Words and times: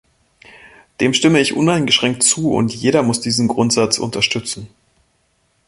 Dem 0.99 1.13
stimme 1.13 1.39
ich 1.41 1.53
uneingeschränkt 1.55 2.23
zu, 2.23 2.53
und 2.55 2.73
jeder 2.73 3.03
muss 3.03 3.21
diesen 3.21 3.47
Grundsatz 3.47 3.99
unterstützen. 3.99 4.67